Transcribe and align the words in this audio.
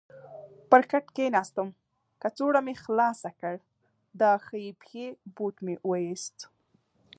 پر 0.69 0.81
کټ 0.91 1.05
کېناستم، 1.15 1.67
کڅوړه 2.21 2.59
مې 2.65 2.75
خلاصه 2.83 3.29
کړل، 3.39 3.57
د 4.19 4.21
ښۍ 4.45 4.67
پښې 4.81 5.05
بوټ 5.35 5.55
مې 5.65 5.75
وایست. 5.89 6.37